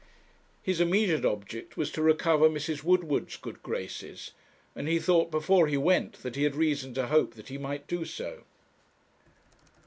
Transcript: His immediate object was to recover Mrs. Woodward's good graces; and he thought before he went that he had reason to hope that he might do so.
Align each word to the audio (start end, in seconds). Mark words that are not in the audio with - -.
His 0.63 0.81
immediate 0.81 1.23
object 1.23 1.77
was 1.77 1.91
to 1.91 2.01
recover 2.01 2.49
Mrs. 2.49 2.83
Woodward's 2.83 3.37
good 3.37 3.61
graces; 3.61 4.31
and 4.75 4.87
he 4.87 4.97
thought 4.97 5.29
before 5.29 5.67
he 5.67 5.77
went 5.77 6.23
that 6.23 6.35
he 6.35 6.41
had 6.41 6.55
reason 6.55 6.95
to 6.95 7.05
hope 7.05 7.35
that 7.35 7.49
he 7.49 7.59
might 7.59 7.85
do 7.85 8.03
so. 8.03 8.41